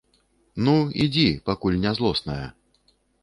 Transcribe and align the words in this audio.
Ну, 0.69 0.73
ідзі, 1.03 1.27
пакуль 1.51 1.79
не 1.85 1.91
злосная. 1.99 2.41